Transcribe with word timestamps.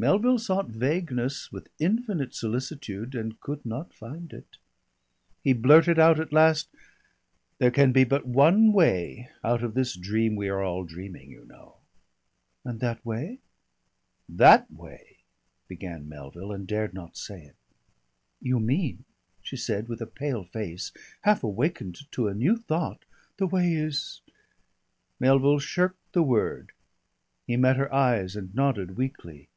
Melville 0.00 0.38
sought 0.38 0.68
vagueness 0.68 1.50
with 1.50 1.70
infinite 1.80 2.32
solicitude, 2.32 3.16
and 3.16 3.40
could 3.40 3.66
not 3.66 3.92
find 3.92 4.32
it. 4.32 4.56
He 5.42 5.52
blurted 5.52 5.98
out 5.98 6.20
at 6.20 6.32
last: 6.32 6.68
"There 7.58 7.72
can 7.72 7.90
be 7.90 8.04
but 8.04 8.24
one 8.24 8.72
way 8.72 9.28
out 9.42 9.64
of 9.64 9.74
this 9.74 9.96
dream 9.96 10.36
we 10.36 10.48
are 10.50 10.62
all 10.62 10.84
dreaming, 10.84 11.30
you 11.32 11.44
know." 11.46 11.78
"And 12.64 12.78
that 12.78 13.04
way?" 13.04 13.40
"That 14.28 14.70
way" 14.70 15.16
began 15.66 16.08
Melville 16.08 16.52
and 16.52 16.64
dared 16.64 16.94
not 16.94 17.16
say 17.16 17.42
it. 17.46 17.56
"You 18.40 18.60
mean," 18.60 19.04
she 19.42 19.56
said, 19.56 19.88
with 19.88 20.00
a 20.00 20.06
pale 20.06 20.44
face, 20.44 20.92
half 21.22 21.42
awakened 21.42 22.08
to 22.12 22.28
a 22.28 22.34
new 22.34 22.54
thought, 22.56 23.04
"the 23.36 23.48
way 23.48 23.72
is?" 23.72 24.20
Melville 25.18 25.58
shirked 25.58 26.12
the 26.12 26.22
word. 26.22 26.70
He 27.48 27.56
met 27.56 27.74
her 27.78 27.92
eyes 27.92 28.36
and 28.36 28.54
nodded 28.54 28.96
weakly. 28.96 29.48